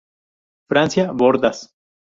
Francia: 0.67 1.11
Bordas. 1.11 1.75